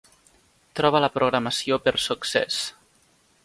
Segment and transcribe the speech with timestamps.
[0.79, 2.59] Troba la programació per Success.